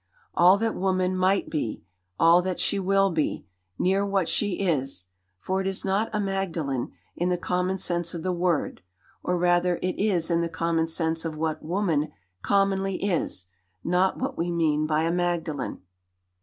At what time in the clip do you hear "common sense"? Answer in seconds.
7.37-8.15, 10.49-11.23